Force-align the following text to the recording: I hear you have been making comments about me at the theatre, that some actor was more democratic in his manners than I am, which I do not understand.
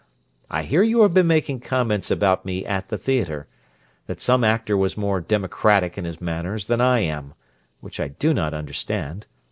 I 0.49 0.63
hear 0.63 0.81
you 0.81 1.01
have 1.01 1.13
been 1.13 1.27
making 1.27 1.59
comments 1.59 2.09
about 2.09 2.43
me 2.43 2.65
at 2.65 2.89
the 2.89 2.97
theatre, 2.97 3.47
that 4.07 4.19
some 4.19 4.43
actor 4.43 4.75
was 4.75 4.97
more 4.97 5.21
democratic 5.21 5.95
in 5.95 6.05
his 6.05 6.19
manners 6.19 6.65
than 6.65 6.81
I 6.81 7.01
am, 7.01 7.35
which 7.81 7.99
I 7.99 8.07
do 8.07 8.33
not 8.33 8.51
understand. 8.51 9.27